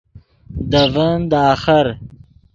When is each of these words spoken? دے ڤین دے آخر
دے 0.71 0.81
ڤین 0.93 1.19
دے 1.31 1.39
آخر 1.51 1.85